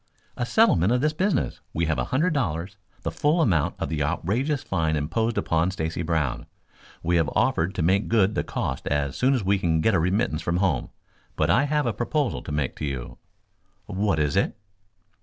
"A 0.35 0.47
settlement 0.47 0.91
of 0.91 0.99
this 1.01 1.13
business. 1.13 1.59
We 1.75 1.85
have 1.85 1.99
a 1.99 2.05
hundred 2.05 2.33
dollars, 2.33 2.75
the 3.03 3.11
full 3.11 3.39
amount 3.39 3.75
of 3.77 3.87
the 3.87 4.01
outrageous 4.01 4.63
fine 4.63 4.95
imposed 4.95 5.37
upon 5.37 5.69
Stacy 5.69 6.01
Brown. 6.01 6.47
We 7.03 7.17
have 7.17 7.29
offered 7.35 7.75
to 7.75 7.83
make 7.83 8.07
good 8.07 8.33
the 8.33 8.43
costs 8.43 8.87
as 8.87 9.15
soon 9.15 9.35
as 9.35 9.43
we 9.43 9.59
can 9.59 9.79
get 9.79 9.93
a 9.93 9.99
remittance 9.99 10.41
from 10.41 10.57
home. 10.57 10.89
But 11.35 11.51
I 11.51 11.65
have 11.65 11.85
a 11.85 11.93
proposal 11.93 12.41
to 12.41 12.51
make 12.51 12.75
to 12.77 12.85
you." 12.85 13.19
"What 13.85 14.17
is 14.17 14.35
it?" 14.35 14.55